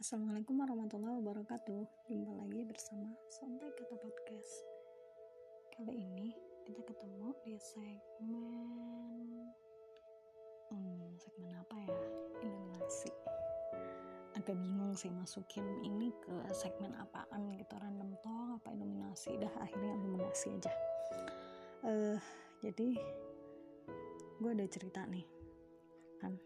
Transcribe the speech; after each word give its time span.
Assalamualaikum 0.00 0.56
warahmatullahi 0.64 1.20
wabarakatuh. 1.20 2.08
Jumpa 2.08 2.32
lagi 2.32 2.64
bersama 2.64 3.12
Santai 3.28 3.68
Kata 3.76 4.00
Podcast. 4.00 4.64
Kali 5.76 5.92
ini 5.92 6.32
kita 6.64 6.80
ketemu 6.88 7.36
di 7.44 7.60
segmen 7.60 9.28
hmm, 10.72 11.20
Segmen 11.20 11.52
apa 11.52 11.76
ya? 11.84 11.92
Eliminasi 12.40 13.12
Agak 14.40 14.56
bingung 14.56 14.96
sih 14.96 15.12
masukin 15.12 15.68
ini 15.84 16.08
ke 16.24 16.32
segmen 16.56 16.96
apaan 16.96 17.52
gitu 17.60 17.76
Random 17.76 18.16
talk 18.24 18.64
apa 18.64 18.72
eliminasi 18.72 19.36
Dah 19.36 19.52
akhirnya 19.60 20.00
eliminasi 20.00 20.48
aja. 20.56 20.72
Uh, 21.84 22.16
Jadi 22.64 22.96
gue 24.40 24.48
ada 24.48 24.64
cerita 24.64 25.04
nih 25.04 25.28
kan 26.24 26.40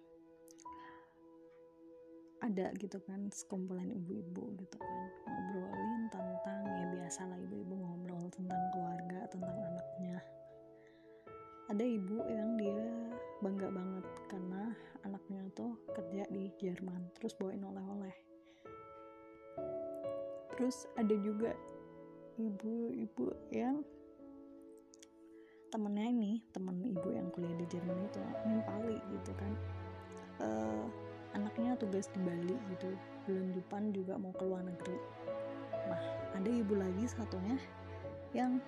ada 2.45 2.69
gitu 2.77 3.01
kan 3.09 3.33
sekumpulan 3.33 3.89
ibu-ibu 3.89 4.53
gitu 4.61 4.77
kan 4.77 5.09
ngobrolin 5.25 6.13
tentang 6.13 6.61
ya 6.77 6.87
biasa 6.93 7.25
lah 7.25 7.41
ibu-ibu 7.41 7.73
ngobrol 7.73 8.29
tentang 8.29 8.63
keluarga 8.77 9.21
tentang 9.33 9.57
anaknya. 9.57 10.19
Ada 11.73 11.85
ibu 11.89 12.21
yang 12.29 12.61
dia 12.61 12.85
bangga 13.41 13.73
banget 13.73 14.07
karena 14.29 14.63
anaknya 15.09 15.41
tuh 15.57 15.73
kerja 15.97 16.29
di 16.29 16.53
Jerman 16.61 17.09
terus 17.17 17.33
bawain 17.41 17.65
oleh-oleh. 17.65 18.13
Terus 20.61 20.85
ada 21.01 21.17
juga 21.17 21.57
ibu-ibu 22.37 23.33
yang 23.49 23.81
temennya 25.73 26.07
ini 26.13 26.33
temen 26.53 26.85
ibu 26.85 27.09
yang 27.11 27.33
kuliah 27.33 27.57
di 27.57 27.67
Jerman 27.73 27.99
itu 28.05 28.21
nimpali 28.45 28.99
gitu 29.17 29.33
kan. 29.33 29.53
Uh, 30.45 30.87
anaknya 31.35 31.77
tugas 31.77 32.09
di 32.15 32.21
Bali 32.23 32.57
gitu. 32.75 32.95
Bulan 33.29 33.49
depan 33.53 33.83
juga 33.91 34.15
mau 34.17 34.33
ke 34.33 34.43
luar 34.47 34.65
negeri. 34.65 34.99
Nah 35.91 36.03
ada 36.35 36.51
ibu 36.51 36.75
lagi 36.75 37.05
satunya 37.07 37.59
yang 38.35 38.59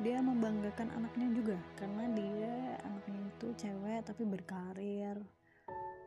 dia 0.00 0.20
membanggakan 0.24 0.88
anaknya 0.96 1.28
juga 1.36 1.56
karena 1.76 2.04
dia 2.16 2.80
anaknya 2.88 3.20
itu 3.36 3.46
cewek 3.52 4.00
tapi 4.08 4.24
berkarir 4.24 5.16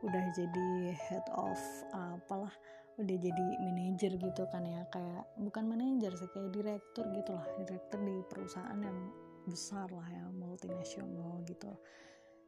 udah 0.01 0.25
jadi 0.33 0.97
head 0.97 1.25
of 1.37 1.61
apalah 1.93 2.51
udah 2.97 3.17
jadi 3.17 3.45
manajer 3.61 4.17
gitu 4.17 4.43
kan 4.49 4.65
ya 4.65 4.85
kayak 4.89 5.25
bukan 5.41 5.65
manajer 5.65 6.13
sih 6.13 6.29
kayak 6.29 6.53
direktur 6.53 7.05
gitulah 7.13 7.45
direktur 7.57 7.99
di 8.01 8.15
perusahaan 8.29 8.77
yang 8.81 8.99
besar 9.49 9.89
lah 9.91 10.07
ya 10.07 10.25
multinasional 10.31 11.41
gitu. 11.43 11.69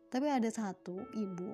Tapi 0.08 0.28
ada 0.32 0.48
satu 0.48 0.96
ibu 1.18 1.52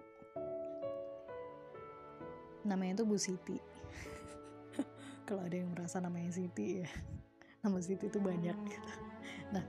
namanya 2.67 3.02
tuh 3.02 3.08
Bu 3.09 3.17
Siti. 3.17 3.58
Kalau 5.28 5.42
ada 5.45 5.56
yang 5.56 5.72
merasa 5.73 5.98
namanya 6.02 6.31
Siti 6.34 6.81
ya 6.81 6.90
nama 7.64 7.78
Siti 7.81 8.08
itu 8.09 8.20
banyak. 8.22 8.56
Gitu 8.56 8.92
nah 9.56 9.64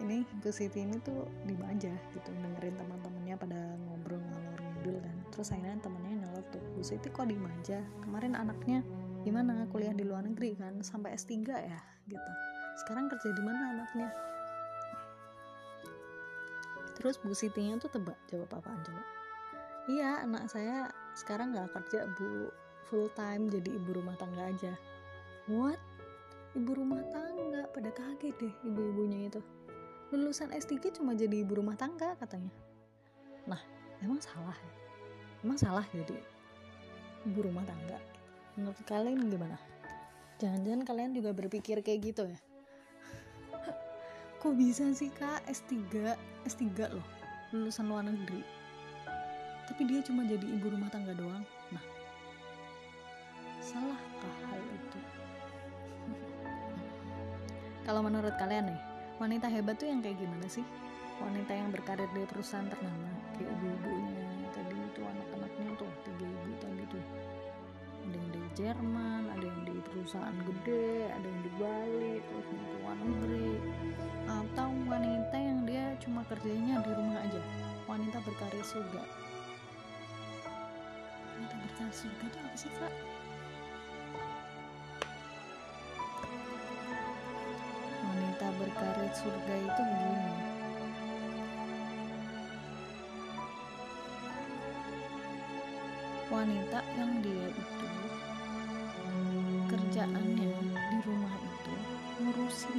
ini 0.00 0.26
Bu 0.42 0.50
Siti 0.50 0.82
ini 0.82 0.98
tuh 1.00 1.28
di 1.46 1.54
aja 1.64 1.92
gitu 2.12 2.30
dengerin 2.30 2.74
teman-temannya 2.74 3.34
pada 3.38 3.60
ngobrol 3.88 4.20
ngalor 4.20 4.60
ngidul 4.60 4.96
kan. 5.00 5.16
Terus 5.32 5.48
akhirnya 5.54 5.78
temennya 5.80 6.14
nyelot 6.26 6.46
tuh 6.52 6.62
Bu 6.74 6.82
Siti 6.82 7.08
kok 7.08 7.26
di 7.28 7.36
aja? 7.38 7.78
Kemarin 8.04 8.34
anaknya 8.36 8.84
gimana? 9.24 9.64
Kuliah 9.72 9.96
di 9.96 10.04
luar 10.04 10.26
negeri 10.26 10.58
kan 10.58 10.80
sampai 10.84 11.16
S3 11.16 11.32
ya? 11.48 11.80
Gitu. 12.04 12.30
Sekarang 12.84 13.08
kerja 13.08 13.30
di 13.32 13.42
mana 13.42 13.62
anaknya? 13.78 14.08
Terus 16.94 17.18
Bu 17.20 17.34
Sitinya 17.34 17.76
tuh 17.78 17.90
tebak 17.92 18.16
jawab 18.30 18.50
apaan 18.54 18.80
coba? 18.80 19.02
Iya 19.84 20.24
anak 20.24 20.48
saya 20.48 20.88
sekarang 21.14 21.54
nggak 21.54 21.70
kerja 21.72 22.10
bu. 22.18 22.50
Full 22.90 23.08
time 23.16 23.48
jadi 23.48 23.70
ibu 23.80 23.96
rumah 23.96 24.14
tangga 24.20 24.44
aja. 24.44 24.76
What? 25.48 25.80
Ibu 26.52 26.70
rumah 26.76 27.00
tangga? 27.08 27.64
Pada 27.72 27.90
kaget 27.90 28.34
deh 28.38 28.54
ibu-ibunya 28.66 29.32
itu. 29.32 29.40
Lulusan 30.12 30.52
S3 30.52 30.94
cuma 31.00 31.16
jadi 31.16 31.42
ibu 31.42 31.58
rumah 31.58 31.74
tangga 31.74 32.12
katanya. 32.20 32.52
Nah 33.48 33.58
emang 34.04 34.20
salah 34.20 34.54
ya? 34.54 34.72
Emang 35.40 35.58
salah 35.58 35.86
jadi 35.90 36.18
ibu 37.24 37.40
rumah 37.40 37.64
tangga? 37.64 37.98
Menurut 38.54 38.78
kalian 38.84 39.26
gimana? 39.32 39.58
Jangan-jangan 40.38 40.82
kalian 40.84 41.10
juga 41.16 41.30
berpikir 41.32 41.80
kayak 41.80 42.00
gitu 42.12 42.28
ya? 42.28 42.38
Kok 44.44 44.54
bisa 44.54 44.92
sih 44.92 45.08
kak? 45.08 45.40
S3 45.48 45.72
S3 46.44 46.62
loh 46.92 47.06
lulusan 47.54 47.86
luar 47.86 48.02
negeri 48.02 48.42
tapi 49.64 49.82
dia 49.88 50.00
cuma 50.04 50.24
jadi 50.28 50.44
ibu 50.44 50.66
rumah 50.68 50.92
tangga 50.92 51.16
doang. 51.16 51.44
Nah 51.72 51.84
salahkah 53.64 54.36
hal 54.52 54.60
itu? 54.60 55.00
Kalau 57.86 58.00
menurut 58.04 58.36
kalian 58.36 58.72
nih 58.72 58.80
wanita 59.16 59.48
hebat 59.48 59.80
tuh 59.80 59.88
yang 59.88 60.04
kayak 60.04 60.20
gimana 60.20 60.46
sih? 60.46 60.64
Wanita 61.22 61.52
yang 61.54 61.70
berkarir 61.72 62.10
di 62.12 62.26
perusahaan 62.28 62.66
ternama 62.68 63.10
kayak 63.38 63.50
ibu-ibunya 63.50 64.50
tadi 64.52 64.76
itu 64.76 65.00
anak-anaknya 65.00 65.68
tuh 65.80 65.90
tiga 66.04 66.26
ibu 66.28 66.52
tadi 66.60 66.82
tuh. 66.92 67.04
Ada 68.04 68.16
yang 68.20 68.28
di 68.36 68.42
Jerman 68.52 69.22
ada 69.32 69.44
yang 69.48 69.62
di 69.64 69.76
perusahaan 69.80 70.36
gede 70.44 71.08
ada 71.08 71.24
yang 71.24 71.40
di 71.40 71.52
Bali 71.56 72.14
terus 72.20 72.46
mau 72.52 72.64
ke 72.68 72.76
luar 72.84 72.98
negeri. 73.00 73.52
Atau 74.24 74.68
wanita 74.84 75.36
yang 75.40 75.60
dia 75.64 75.84
cuma 76.04 76.20
kerjanya 76.28 76.84
di 76.84 76.90
rumah 76.92 77.20
aja 77.24 77.42
wanita 77.84 78.18
berkarir 78.24 78.64
surga 78.64 79.04
berkarir 81.74 81.90
surga 81.90 82.26
itu 82.30 82.38
apa 82.38 82.54
sih 82.54 82.70
kak? 82.78 82.92
Wanita 87.98 88.46
berkarir 88.62 89.10
surga 89.10 89.54
itu 89.58 89.82
begini. 89.82 90.34
Wanita 96.30 96.78
yang 96.94 97.12
dia 97.26 97.46
itu 97.50 97.88
kerjaannya 99.66 100.50
di 100.70 100.98
rumah 101.02 101.34
itu 101.42 101.74
ngurusin 102.22 102.78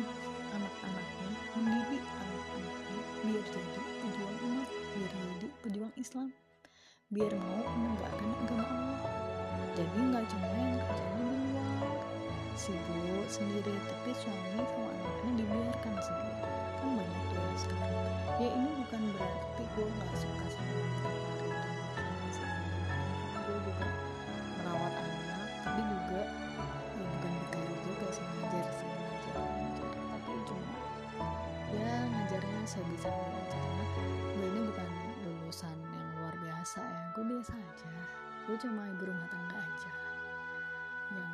anak-anaknya 0.56 1.30
mendidik 1.60 2.04
anak-anaknya 2.04 3.00
biar 3.28 3.44
jadi 3.44 3.82
pejuang 4.00 4.38
umat 4.40 4.70
biar 4.72 5.12
jadi 5.12 5.48
pejuang 5.64 5.94
Islam 6.00 6.32
biar 7.14 7.38
mau 7.38 7.62
menegakkan 7.78 8.34
agama 8.42 8.66
Allah 8.66 9.14
jadi 9.78 9.98
nggak 10.10 10.26
cuma 10.26 10.48
yang 10.58 10.82
kerjanya 10.82 11.22
di 11.22 11.48
luar. 11.54 11.94
Sibuk 12.58 13.28
sendiri 13.30 13.74
tapi 13.86 14.10
suami 14.18 14.58
sama 14.58 14.90
anaknya 14.90 15.32
dibiarkan 15.38 15.96
sendiri. 16.02 16.42
Kan 16.82 16.90
banyak 16.98 17.22
tuh 17.30 17.38
ya 17.38 17.56
sekarang. 17.62 18.10
Ya 18.42 18.50
ini 18.58 18.70
bukan 18.82 19.02
berarti 19.14 19.64
gue 19.78 19.86
nggak 19.86 20.12
suka 20.18 20.48
sama 20.50 20.74
wanita 20.82 21.10
gue 23.46 23.58
juga 23.70 23.88
merawat 24.58 24.94
anak 24.98 25.50
tapi 25.62 25.82
juga 25.86 26.22
ya 26.74 27.06
bukan 27.06 27.32
berkarir 27.38 27.80
juga 27.86 28.08
sih 28.10 28.26
ngajar 28.26 28.66
sih 28.82 28.90
ngajar 28.90 29.36
ngajar. 29.46 29.92
Tapi 29.94 30.32
cuma 30.50 30.74
ya 31.70 31.94
ngajarnya 32.10 32.62
sebisa 32.66 33.10
aja 33.14 33.35
biasa 37.46 37.62
aja. 37.62 37.90
Gue 38.50 38.58
cuma 38.58 38.90
ibu 38.90 39.06
rumah 39.06 39.30
tangga 39.30 39.58
aja. 39.62 39.92
Yang 41.14 41.34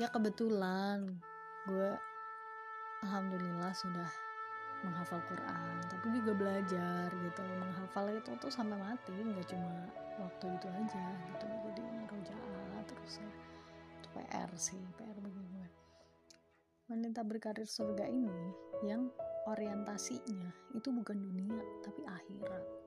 ya 0.00 0.08
kebetulan 0.08 1.20
gue 1.68 1.90
alhamdulillah 3.04 3.68
sudah 3.76 4.08
menghafal 4.88 5.20
Quran 5.28 5.84
tapi 5.92 6.16
juga 6.16 6.32
belajar 6.32 7.12
gitu. 7.12 7.44
Menghafal 7.60 8.16
itu 8.16 8.32
tuh 8.40 8.48
sampai 8.48 8.80
mati 8.80 9.12
nggak 9.12 9.44
cuma 9.52 9.84
waktu 10.16 10.48
itu 10.48 10.68
aja 10.72 11.04
gitu. 11.12 11.46
Jadi 11.68 11.80
ngerojaah 11.92 12.82
terus 12.88 13.20
ya. 13.20 13.30
Itu 14.00 14.08
PR 14.16 14.50
sih 14.56 14.80
PR 14.96 15.16
bagi 15.20 15.44
gue. 15.44 15.68
Wanita 16.88 17.20
berkarir 17.20 17.68
surga 17.68 18.08
ini 18.08 18.48
yang 18.80 19.12
orientasinya 19.44 20.72
itu 20.72 20.88
bukan 20.88 21.20
dunia 21.20 21.60
tapi 21.84 22.00
akhirat 22.08 22.83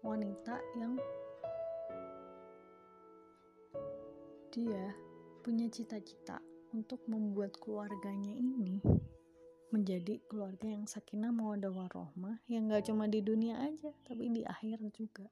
wanita 0.00 0.56
yang 0.80 0.96
dia 4.48 4.96
punya 5.44 5.68
cita-cita 5.68 6.40
untuk 6.72 7.04
membuat 7.04 7.52
keluarganya 7.60 8.32
ini 8.32 8.80
menjadi 9.70 10.18
keluarga 10.24 10.66
yang 10.66 10.88
sakinah 10.88 11.30
mawadah 11.30 11.70
warohmah 11.70 12.40
yang 12.48 12.72
gak 12.72 12.88
cuma 12.88 13.06
di 13.12 13.20
dunia 13.20 13.60
aja 13.60 13.92
tapi 14.08 14.32
di 14.32 14.42
akhirat 14.42 14.88
juga. 14.96 15.28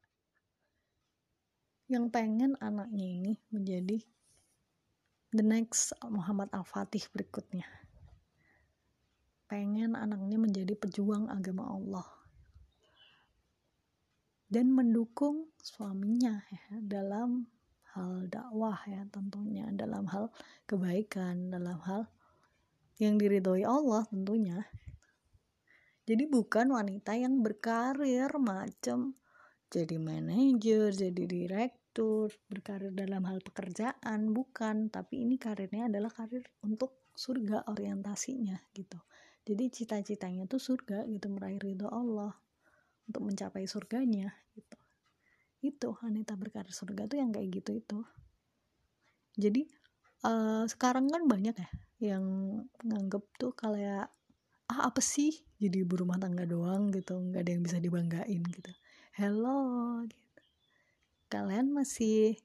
Yang 1.88 2.12
pengen 2.12 2.52
anaknya 2.60 3.08
ini 3.08 3.32
menjadi 3.48 4.04
the 5.32 5.40
next 5.40 5.96
Muhammad 6.04 6.52
Al-Fatih 6.52 7.08
berikutnya. 7.08 7.64
Pengen 9.48 9.96
anaknya 9.96 10.36
menjadi 10.36 10.76
pejuang 10.76 11.32
agama 11.32 11.64
Allah 11.72 12.17
dan 14.48 14.72
mendukung 14.72 15.52
suaminya 15.60 16.40
ya, 16.48 16.80
dalam 16.80 17.44
hal 17.92 18.28
dakwah 18.32 18.80
ya 18.88 19.04
tentunya 19.12 19.68
dalam 19.72 20.08
hal 20.08 20.32
kebaikan 20.64 21.52
dalam 21.52 21.76
hal 21.84 22.08
yang 23.00 23.20
diridhoi 23.20 23.64
Allah 23.64 24.04
tentunya. 24.08 24.64
Jadi 26.08 26.24
bukan 26.24 26.72
wanita 26.72 27.20
yang 27.20 27.44
berkarir 27.44 28.32
macam 28.40 29.12
jadi 29.68 30.00
manajer 30.00 30.96
jadi 30.96 31.24
direktur 31.28 32.32
berkarir 32.48 32.96
dalam 32.96 33.28
hal 33.28 33.44
pekerjaan 33.44 34.32
bukan. 34.32 34.88
Tapi 34.88 35.28
ini 35.28 35.36
karirnya 35.36 35.92
adalah 35.92 36.08
karir 36.08 36.48
untuk 36.64 37.12
surga 37.12 37.68
orientasinya 37.68 38.56
gitu. 38.72 38.96
Jadi 39.44 39.64
cita-citanya 39.68 40.48
tuh 40.48 40.60
surga 40.60 41.04
gitu 41.04 41.28
meraih 41.28 41.60
ridho 41.60 41.88
Allah 41.92 42.32
untuk 43.08 43.24
mencapai 43.24 43.64
surganya 43.64 44.30
gitu. 44.52 44.78
Itu 45.64 45.88
wanita 45.98 46.36
berkarir 46.36 46.70
surga 46.70 47.08
tuh 47.08 47.18
yang 47.18 47.32
kayak 47.32 47.48
gitu 47.50 47.80
itu. 47.80 47.98
Jadi 49.38 49.66
uh, 50.28 50.68
sekarang 50.68 51.08
kan 51.08 51.24
banyak 51.24 51.56
ya 51.56 51.70
yang 51.98 52.24
nganggep 52.84 53.24
tuh 53.40 53.56
kayak 53.56 54.12
ah 54.68 54.80
apa 54.92 55.00
sih? 55.00 55.32
Jadi 55.58 55.82
ibu 55.82 55.98
rumah 55.98 56.20
tangga 56.20 56.44
doang 56.44 56.92
gitu. 56.94 57.18
Nggak 57.18 57.42
ada 57.42 57.50
yang 57.50 57.62
bisa 57.64 57.78
dibanggain 57.80 58.42
gitu. 58.44 58.70
Hello 59.16 59.98
gitu. 60.06 60.42
Kalian 61.32 61.72
masih 61.74 62.38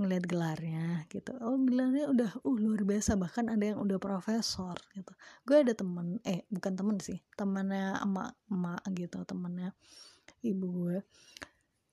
ngeliat 0.00 0.24
gelarnya 0.24 1.04
gitu. 1.12 1.36
Oh 1.44 1.60
gelarnya 1.60 2.08
udah 2.08 2.30
uh 2.40 2.56
luar 2.56 2.88
biasa. 2.88 3.20
Bahkan 3.20 3.52
ada 3.52 3.76
yang 3.76 3.78
udah 3.84 4.00
profesor 4.00 4.72
gitu. 4.96 5.12
Gue 5.44 5.60
ada 5.60 5.76
temen 5.76 6.16
eh 6.24 6.48
bukan 6.48 6.72
temen 6.72 6.96
sih 6.96 7.20
temennya 7.36 8.00
emak 8.00 8.32
emak 8.48 8.80
gitu 8.96 9.20
temennya 9.28 9.76
ibu 10.40 10.66
gue. 10.72 10.98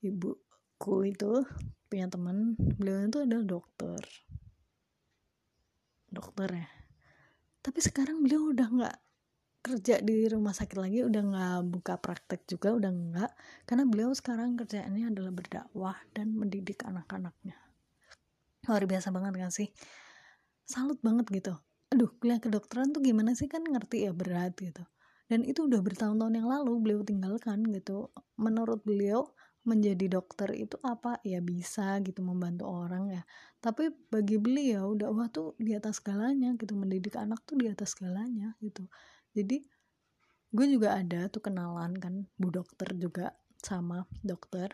Ibuku 0.00 0.96
itu 1.04 1.44
punya 1.92 2.08
temen 2.08 2.56
beliau 2.56 3.04
itu 3.04 3.18
adalah 3.28 3.44
dokter. 3.44 4.00
Dokter 6.08 6.48
ya. 6.48 6.68
Tapi 7.60 7.78
sekarang 7.84 8.24
beliau 8.24 8.56
udah 8.56 8.68
nggak 8.72 8.98
kerja 9.58 10.00
di 10.00 10.24
rumah 10.32 10.56
sakit 10.56 10.80
lagi 10.80 11.04
udah 11.04 11.22
nggak 11.28 11.60
buka 11.68 12.00
praktek 12.00 12.48
juga 12.48 12.72
udah 12.72 12.88
nggak. 12.88 13.30
Karena 13.68 13.84
beliau 13.84 14.16
sekarang 14.16 14.56
kerjaannya 14.56 15.12
adalah 15.12 15.28
berdakwah 15.28 16.00
dan 16.16 16.32
mendidik 16.32 16.80
anak-anaknya 16.88 17.67
luar 18.68 18.84
biasa 18.84 19.08
banget 19.10 19.32
kan 19.40 19.50
sih? 19.50 19.68
Salut 20.68 21.00
banget 21.00 21.26
gitu. 21.32 21.56
Aduh 21.88 22.12
kuliah 22.20 22.36
kedokteran 22.36 22.92
tuh 22.92 23.00
gimana 23.00 23.32
sih? 23.32 23.48
Kan 23.48 23.64
ngerti 23.64 24.04
ya 24.04 24.12
berat 24.12 24.52
gitu. 24.60 24.84
Dan 25.28 25.44
itu 25.44 25.64
udah 25.64 25.80
bertahun-tahun 25.80 26.34
yang 26.36 26.48
lalu 26.48 26.72
beliau 26.80 27.00
tinggalkan 27.04 27.64
gitu. 27.72 28.12
Menurut 28.36 28.84
beliau 28.84 29.32
menjadi 29.64 30.20
dokter 30.20 30.52
itu 30.56 30.76
apa? 30.84 31.20
Ya 31.24 31.40
bisa 31.40 32.00
gitu 32.04 32.20
membantu 32.20 32.68
orang 32.68 33.12
ya. 33.12 33.22
Tapi 33.60 33.92
bagi 34.12 34.36
beliau 34.36 34.92
dakwah 34.96 35.28
tuh 35.32 35.56
di 35.56 35.72
atas 35.72 36.00
segalanya 36.00 36.52
gitu. 36.60 36.76
Mendidik 36.76 37.16
anak 37.16 37.44
tuh 37.48 37.56
di 37.56 37.68
atas 37.68 37.96
segalanya 37.96 38.56
gitu. 38.60 38.88
Jadi 39.32 39.64
gue 40.48 40.66
juga 40.68 40.96
ada 40.96 41.28
tuh 41.28 41.44
kenalan 41.44 41.92
kan 42.00 42.24
bu 42.40 42.48
dokter 42.48 42.88
juga 42.96 43.36
sama 43.60 44.08
dokter 44.24 44.72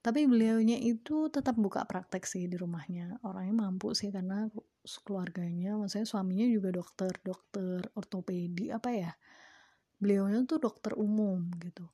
tapi 0.00 0.24
beliaunya 0.24 0.80
itu 0.80 1.28
tetap 1.28 1.60
buka 1.60 1.84
praktek 1.84 2.24
sih 2.24 2.48
di 2.48 2.56
rumahnya. 2.56 3.20
Orangnya 3.20 3.68
mampu 3.68 3.92
sih 3.92 4.08
karena 4.08 4.48
keluarganya 5.04 5.76
maksudnya 5.76 6.08
suaminya 6.08 6.48
juga 6.48 6.72
dokter 6.72 7.12
dokter 7.20 7.84
ortopedi 7.92 8.72
apa 8.72 8.88
ya 8.96 9.12
beliaunya 10.00 10.48
tuh 10.48 10.56
dokter 10.56 10.96
umum 10.96 11.52
gitu. 11.60 11.84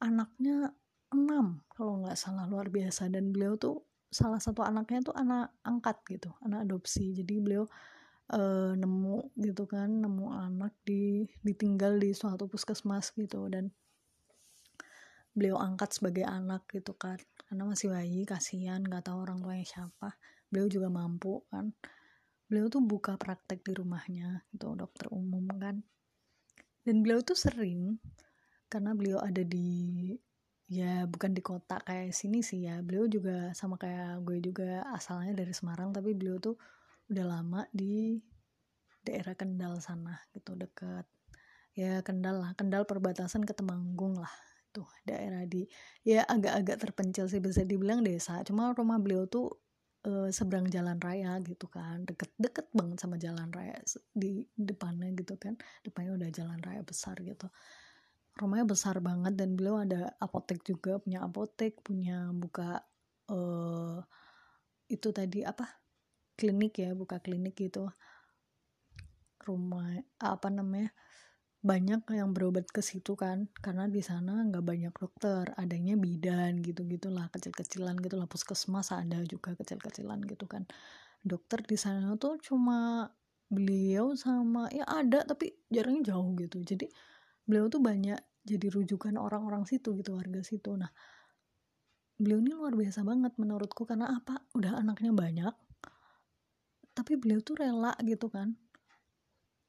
Anaknya 0.00 0.72
enam 1.12 1.60
kalau 1.76 2.00
nggak 2.00 2.16
salah 2.16 2.48
luar 2.48 2.72
biasa. 2.72 3.12
Dan 3.12 3.36
beliau 3.36 3.60
tuh 3.60 3.84
salah 4.08 4.40
satu 4.40 4.64
anaknya 4.64 5.12
tuh 5.12 5.14
anak 5.16 5.52
angkat 5.60 6.00
gitu 6.08 6.32
anak 6.40 6.64
adopsi. 6.64 7.12
Jadi 7.12 7.36
beliau 7.36 7.68
uh, 8.32 8.72
nemu 8.72 9.36
gitu 9.36 9.68
kan 9.68 9.92
nemu 9.92 10.26
anak 10.32 10.72
di 10.88 11.28
ditinggal 11.44 12.00
di 12.00 12.16
suatu 12.16 12.48
puskesmas 12.48 13.12
gitu. 13.12 13.44
Dan 13.52 13.68
beliau 15.32 15.56
angkat 15.56 15.96
sebagai 15.96 16.28
anak 16.28 16.68
gitu 16.68 16.92
kan. 16.96 17.16
Karena 17.48 17.64
masih 17.64 17.92
bayi 17.92 18.28
kasihan 18.28 18.80
nggak 18.84 19.08
tahu 19.08 19.24
orang 19.24 19.40
tuanya 19.40 19.66
siapa. 19.66 20.16
Beliau 20.52 20.68
juga 20.68 20.88
mampu 20.92 21.44
kan. 21.48 21.72
Beliau 22.48 22.68
tuh 22.68 22.84
buka 22.84 23.16
praktek 23.16 23.64
di 23.64 23.72
rumahnya 23.72 24.44
itu 24.52 24.68
dokter 24.76 25.08
umum 25.08 25.48
kan. 25.56 25.80
Dan 26.84 27.00
beliau 27.00 27.24
tuh 27.24 27.36
sering 27.36 27.96
karena 28.68 28.96
beliau 28.96 29.20
ada 29.20 29.44
di 29.44 30.12
ya 30.72 31.04
bukan 31.04 31.36
di 31.36 31.44
kota 31.44 31.80
kayak 31.80 32.12
sini 32.12 32.44
sih 32.44 32.68
ya. 32.68 32.84
Beliau 32.84 33.08
juga 33.08 33.56
sama 33.56 33.80
kayak 33.80 34.20
gue 34.28 34.38
juga 34.44 34.84
asalnya 34.92 35.32
dari 35.32 35.52
Semarang 35.56 35.96
tapi 35.96 36.12
beliau 36.12 36.36
tuh 36.36 36.60
udah 37.08 37.24
lama 37.24 37.64
di 37.72 38.20
daerah 39.00 39.32
Kendal 39.32 39.80
sana 39.80 40.20
gitu 40.36 40.52
deket. 40.52 41.08
Ya 41.72 42.04
Kendal 42.04 42.36
lah 42.36 42.52
Kendal 42.52 42.84
perbatasan 42.84 43.48
ke 43.48 43.56
Temanggung 43.56 44.20
lah 44.20 44.51
tuh 44.72 44.88
daerah 45.04 45.44
di 45.44 45.68
ya 46.02 46.24
agak-agak 46.24 46.80
terpencil 46.80 47.28
sih 47.28 47.38
bisa 47.38 47.62
dibilang 47.62 48.00
desa. 48.00 48.40
Cuma 48.42 48.72
rumah 48.72 48.96
beliau 48.98 49.28
tuh 49.28 49.52
e, 50.02 50.32
seberang 50.32 50.66
jalan 50.72 50.98
raya 50.98 51.38
gitu 51.44 51.68
kan. 51.68 52.02
Deket-deket 52.08 52.72
banget 52.72 52.98
sama 52.98 53.20
jalan 53.20 53.52
raya 53.52 53.76
di 54.16 54.42
depannya 54.56 55.12
gitu 55.14 55.36
kan. 55.36 55.54
Depannya 55.84 56.16
udah 56.16 56.30
jalan 56.32 56.58
raya 56.64 56.82
besar 56.82 57.20
gitu. 57.20 57.46
Rumahnya 58.40 58.64
besar 58.64 58.96
banget 59.04 59.36
dan 59.36 59.54
beliau 59.54 59.84
ada 59.84 60.16
apotek 60.16 60.64
juga 60.64 60.96
punya 60.96 61.20
apotek 61.20 61.84
punya 61.84 62.32
buka 62.32 62.80
e, 63.28 63.38
itu 64.88 65.08
tadi 65.12 65.44
apa? 65.44 65.68
Klinik 66.34 66.80
ya 66.80 66.96
buka 66.96 67.20
klinik 67.20 67.54
gitu. 67.54 67.86
Rumah 69.42 70.00
apa 70.22 70.48
namanya 70.48 70.90
banyak 71.62 72.02
yang 72.10 72.34
berobat 72.34 72.66
ke 72.74 72.82
situ 72.82 73.14
kan 73.14 73.46
karena 73.62 73.86
di 73.86 74.02
sana 74.02 74.42
nggak 74.50 74.66
banyak 74.66 74.94
dokter 74.98 75.46
adanya 75.54 75.94
bidan 75.94 76.58
gitu 76.58 76.82
gitulah 76.90 77.30
kecil-kecilan 77.30 77.94
gitu 78.02 78.18
lah 78.18 78.26
puskesmas 78.26 78.90
ada 78.90 79.22
juga 79.22 79.54
kecil-kecilan 79.54 80.26
gitu 80.26 80.50
kan. 80.50 80.66
Dokter 81.22 81.62
di 81.62 81.78
sana 81.78 82.18
tuh 82.18 82.42
cuma 82.42 83.06
beliau 83.46 84.18
sama 84.18 84.66
ya 84.74 84.82
ada 84.90 85.22
tapi 85.22 85.54
jarangnya 85.70 86.14
jauh 86.14 86.34
gitu. 86.34 86.58
Jadi 86.66 86.90
beliau 87.46 87.70
tuh 87.70 87.78
banyak 87.78 88.18
jadi 88.42 88.66
rujukan 88.66 89.14
orang-orang 89.14 89.62
situ 89.70 89.94
gitu 90.02 90.18
warga 90.18 90.42
situ. 90.42 90.74
Nah 90.74 90.90
beliau 92.18 92.42
ini 92.42 92.58
luar 92.58 92.74
biasa 92.74 93.06
banget 93.06 93.38
menurutku 93.38 93.86
karena 93.86 94.10
apa? 94.10 94.42
Udah 94.58 94.82
anaknya 94.82 95.14
banyak 95.14 95.54
tapi 96.92 97.16
beliau 97.16 97.40
tuh 97.40 97.56
rela 97.56 97.96
gitu 98.04 98.28
kan 98.28 98.52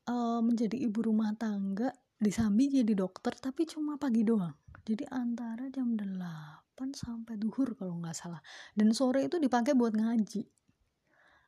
uh, 0.09 0.39
menjadi 0.43 0.75
ibu 0.75 0.99
rumah 1.03 1.31
tangga 1.35 1.91
di 2.17 2.31
Sambi 2.31 2.71
jadi 2.71 2.95
dokter 2.95 3.35
tapi 3.35 3.67
cuma 3.67 3.99
pagi 3.99 4.23
doang. 4.23 4.55
Jadi 4.83 5.07
antara 5.07 5.71
jam 5.71 5.95
8 5.95 6.75
sampai 6.91 7.39
duhur 7.39 7.75
kalau 7.79 7.95
nggak 7.99 8.15
salah. 8.15 8.43
Dan 8.75 8.91
sore 8.91 9.23
itu 9.27 9.39
dipakai 9.39 9.75
buat 9.75 9.95
ngaji. 9.95 10.43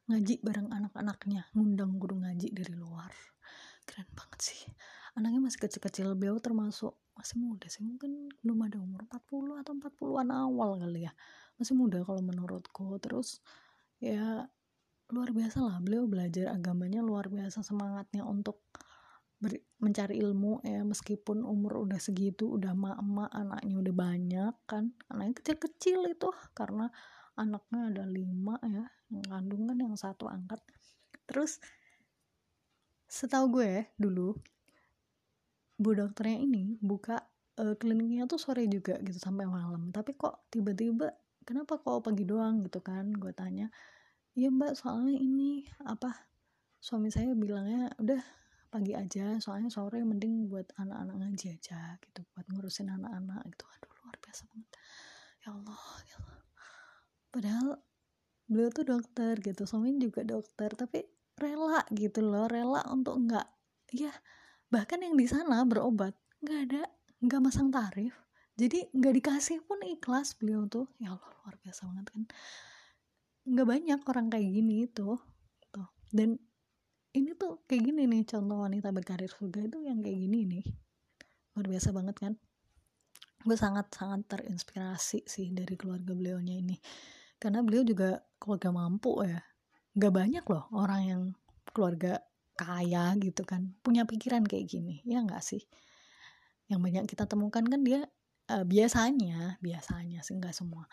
Ngaji 0.08 0.34
bareng 0.40 0.70
anak-anaknya 0.72 1.52
ngundang 1.52 2.00
guru 2.00 2.20
ngaji 2.24 2.56
dari 2.56 2.76
luar. 2.76 3.12
Keren 3.84 4.08
banget 4.16 4.40
sih. 4.40 4.62
Anaknya 5.16 5.40
masih 5.44 5.60
kecil-kecil 5.68 6.16
beliau 6.16 6.40
termasuk 6.40 6.96
masih 7.16 7.40
muda 7.40 7.68
sih. 7.68 7.84
Mungkin 7.84 8.32
belum 8.40 8.60
ada 8.68 8.78
umur 8.80 9.04
40 9.08 9.64
atau 9.64 9.74
40-an 9.80 10.30
awal 10.32 10.80
kali 10.80 11.08
ya. 11.08 11.12
Masih 11.60 11.76
muda 11.76 12.04
kalau 12.08 12.24
menurutku. 12.24 12.96
Terus 13.04 13.44
ya 14.00 14.48
luar 15.14 15.30
biasa 15.30 15.62
lah 15.62 15.78
beliau 15.84 16.10
belajar 16.10 16.50
agamanya 16.50 17.06
luar 17.06 17.30
biasa 17.30 17.62
semangatnya 17.62 18.26
untuk 18.26 18.66
mencari 19.78 20.18
ilmu 20.18 20.66
ya. 20.66 20.82
Meskipun 20.82 21.46
umur 21.46 21.86
udah 21.86 22.00
segitu 22.02 22.50
udah 22.58 22.74
emak-emak 22.74 23.30
anaknya 23.30 23.76
udah 23.78 23.94
banyak 23.94 24.54
kan. 24.66 24.96
Anaknya 25.12 25.34
kecil-kecil 25.44 26.00
itu 26.10 26.30
karena 26.58 26.90
anaknya 27.36 27.92
ada 27.92 28.04
lima 28.08 28.56
ya 28.66 28.86
yang 29.12 29.26
kandung 29.28 29.70
kan 29.70 29.78
yang 29.78 29.94
satu 29.94 30.26
angkat. 30.26 30.62
Terus 31.30 31.62
setahu 33.06 33.62
gue 33.62 33.68
ya, 33.68 33.84
dulu 34.02 34.34
bu 35.76 35.92
dokternya 35.92 36.40
ini 36.40 36.80
buka 36.80 37.20
uh, 37.60 37.76
kliniknya 37.76 38.26
tuh 38.26 38.40
sore 38.40 38.66
juga 38.66 38.98
gitu 39.04 39.20
sampai 39.20 39.46
malam. 39.46 39.92
Tapi 39.94 40.16
kok 40.18 40.50
tiba-tiba 40.50 41.12
kenapa 41.46 41.78
kok 41.78 42.02
pagi 42.02 42.26
doang? 42.26 42.66
gitu 42.66 42.82
kan 42.82 43.14
gue 43.14 43.30
tanya 43.36 43.70
iya 44.36 44.52
mbak 44.52 44.76
soalnya 44.76 45.16
ini 45.16 45.64
apa 45.88 46.12
suami 46.84 47.10
saya 47.10 47.32
bilangnya 47.34 47.90
udah 47.98 48.22
pagi 48.68 48.92
aja 48.92 49.40
soalnya 49.40 49.72
sore 49.72 50.04
mending 50.04 50.52
buat 50.52 50.68
anak-anak 50.76 51.16
ngaji 51.24 51.56
aja 51.56 51.96
gitu 52.04 52.28
buat 52.36 52.44
ngurusin 52.52 52.92
anak-anak 52.92 53.48
gitu. 53.48 53.64
Aduh 53.64 53.94
luar 54.04 54.16
biasa 54.20 54.44
banget. 54.52 54.70
Ya 55.40 55.50
Allah 55.56 55.84
ya 56.04 56.16
Allah. 56.20 56.42
Padahal 57.32 57.68
beliau 58.52 58.70
tuh 58.76 58.86
dokter 58.86 59.34
gitu 59.40 59.64
suami 59.64 59.96
juga 59.96 60.22
dokter 60.28 60.76
tapi 60.76 61.08
rela 61.40 61.82
gitu 61.96 62.20
loh 62.22 62.46
rela 62.46 62.86
untuk 62.94 63.18
enggak 63.18 63.48
ya 63.90 64.14
bahkan 64.70 65.02
yang 65.02 65.18
di 65.18 65.26
sana 65.26 65.66
berobat 65.66 66.14
nggak 66.46 66.60
ada 66.70 66.84
nggak 67.26 67.42
masang 67.42 67.74
tarif 67.74 68.14
jadi 68.56 68.88
nggak 68.94 69.14
dikasih 69.20 69.60
pun 69.68 69.84
ikhlas 69.84 70.36
beliau 70.40 70.64
tuh. 70.68 70.88
Ya 71.00 71.12
Allah 71.16 71.28
luar 71.44 71.56
biasa 71.60 71.88
banget 71.92 72.08
kan 72.12 72.24
nggak 73.46 73.68
banyak 73.70 74.00
orang 74.10 74.28
kayak 74.34 74.50
gini 74.50 74.90
itu 74.90 75.18
tuh 75.70 75.90
dan 76.10 76.42
ini 77.16 77.32
tuh 77.40 77.64
kayak 77.64 77.84
gini 77.88 78.04
nih 78.12 78.28
contoh 78.28 78.68
wanita 78.68 78.92
berkarir 78.92 79.32
surga 79.32 79.72
itu 79.72 79.80
yang 79.88 80.04
kayak 80.04 80.20
gini 80.20 80.40
nih. 80.52 80.66
Luar 81.56 81.68
biasa 81.72 81.96
banget 81.96 82.16
kan? 82.20 82.34
Gue 83.48 83.56
sangat 83.56 83.88
sangat 83.96 84.28
terinspirasi 84.28 85.24
sih 85.24 85.48
dari 85.56 85.80
keluarga 85.80 86.12
beliaunya 86.12 86.60
ini. 86.60 86.76
Karena 87.40 87.64
beliau 87.64 87.88
juga 87.88 88.20
keluarga 88.36 88.76
mampu 88.76 89.24
ya. 89.24 89.40
Nggak 89.96 90.12
banyak 90.12 90.46
loh 90.52 90.64
orang 90.76 91.02
yang 91.08 91.22
keluarga 91.72 92.20
kaya 92.60 93.16
gitu 93.16 93.48
kan. 93.48 93.72
Punya 93.80 94.04
pikiran 94.04 94.44
kayak 94.44 94.68
gini 94.68 95.00
ya 95.08 95.24
nggak 95.24 95.40
sih? 95.40 95.64
Yang 96.68 96.80
banyak 96.84 97.04
kita 97.08 97.32
temukan 97.32 97.64
kan 97.64 97.80
dia 97.80 98.12
uh, 98.52 98.66
biasanya 98.68 99.56
biasanya 99.64 100.20
sih 100.20 100.36
nggak 100.36 100.52
semua 100.52 100.84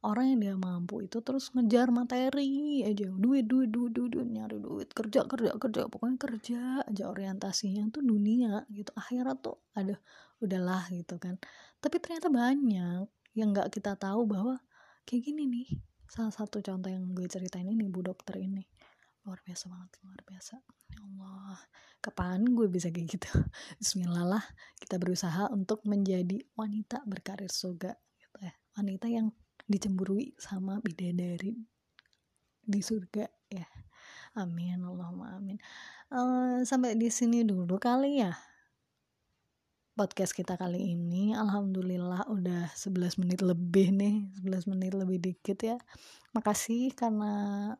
orang 0.00 0.32
yang 0.32 0.40
dia 0.40 0.56
mampu 0.56 1.04
itu 1.04 1.20
terus 1.20 1.52
ngejar 1.52 1.92
materi 1.92 2.80
aja. 2.84 3.08
Duit 3.12 3.44
duit 3.44 3.68
duit 3.68 3.92
duit, 3.92 4.10
duit 4.12 4.28
nyari 4.28 4.56
duit 4.56 4.88
kerja 4.96 5.28
kerja 5.28 5.56
kerja. 5.60 5.82
Pokoknya 5.92 6.16
kerja 6.16 6.60
aja 6.88 7.04
orientasinya 7.12 7.92
tuh 7.92 8.00
dunia 8.00 8.64
gitu. 8.72 8.90
Akhirat 8.96 9.44
tuh 9.44 9.60
ada 9.76 10.00
udahlah 10.40 10.88
gitu 10.92 11.20
kan. 11.20 11.36
Tapi 11.84 11.96
ternyata 12.00 12.32
banyak 12.32 13.04
yang 13.36 13.48
nggak 13.52 13.68
kita 13.76 13.96
tahu 14.00 14.24
bahwa 14.24 14.56
kayak 15.04 15.22
gini 15.28 15.44
nih. 15.44 15.68
Salah 16.10 16.34
satu 16.34 16.58
contoh 16.58 16.90
yang 16.90 17.14
gue 17.14 17.28
ceritain 17.30 17.68
ini 17.68 17.86
bu 17.86 18.00
dokter 18.02 18.40
ini. 18.40 18.64
Luar 19.28 19.38
biasa 19.44 19.68
banget 19.68 19.90
luar 20.02 20.20
biasa. 20.24 20.54
Ya 20.90 20.98
Allah 21.04 21.60
kapan 22.00 22.40
gue 22.56 22.66
bisa 22.72 22.88
kayak 22.88 23.20
gitu? 23.20 23.30
Bismillah 23.78 24.24
lah 24.24 24.44
kita 24.80 24.96
berusaha 24.96 25.52
untuk 25.52 25.84
menjadi 25.84 26.40
wanita 26.56 27.04
berkarir 27.04 27.52
surga 27.52 27.92
gitu 28.16 28.38
ya. 28.40 28.56
Wanita 28.80 29.06
yang 29.12 29.28
dicemburui 29.70 30.34
sama 30.34 30.82
bidadari 30.82 31.54
di 32.66 32.80
surga 32.82 33.30
ya. 33.46 33.66
Amin 34.34 34.82
Allahumma 34.82 35.38
amin. 35.38 35.58
Uh, 36.10 36.66
sampai 36.66 36.98
di 36.98 37.06
sini 37.06 37.46
dulu 37.46 37.78
kali 37.78 38.22
ya 38.26 38.34
podcast 39.94 40.34
kita 40.34 40.58
kali 40.58 40.96
ini. 40.96 41.36
Alhamdulillah 41.38 42.26
udah 42.26 42.72
11 42.74 43.20
menit 43.22 43.40
lebih 43.46 43.94
nih 43.94 44.32
11 44.42 44.70
menit 44.74 44.92
lebih 44.98 45.22
dikit 45.22 45.58
ya. 45.62 45.76
Makasih 46.34 46.90
karena 46.98 47.74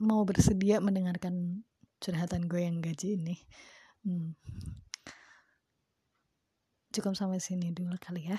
mau 0.00 0.22
bersedia 0.24 0.78
mendengarkan 0.78 1.66
curhatan 1.98 2.46
gue 2.46 2.62
yang 2.62 2.78
gaji 2.80 3.20
ini. 3.20 3.36
Hmm. 4.06 4.38
cukup 6.88 7.12
sampai 7.12 7.42
sini 7.42 7.74
dulu 7.74 7.98
kali 8.00 8.30
ya 8.30 8.38